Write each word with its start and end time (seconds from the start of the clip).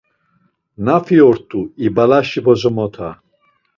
Nafi 0.85 1.15
ort̆u, 1.29 1.59
İbalaşi 1.85 2.39
bozomota. 2.45 3.09